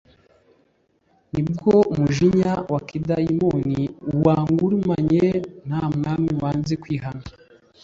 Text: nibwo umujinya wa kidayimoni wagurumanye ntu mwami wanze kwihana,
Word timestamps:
nibwo 1.33 1.73
umujinya 1.93 2.53
wa 2.71 2.79
kidayimoni 2.87 3.81
wagurumanye 4.23 5.25
ntu 5.67 5.79
mwami 5.95 6.29
wanze 6.41 6.73
kwihana, 6.81 7.25